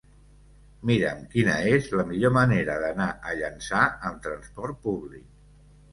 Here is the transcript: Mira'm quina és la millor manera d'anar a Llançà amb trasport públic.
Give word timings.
Mira'm 0.89 1.19
quina 1.35 1.57
és 1.73 1.91
la 1.99 2.07
millor 2.13 2.33
manera 2.39 2.77
d'anar 2.85 3.09
a 3.33 3.35
Llançà 3.43 3.83
amb 4.11 4.25
trasport 4.29 4.81
públic. 4.89 5.29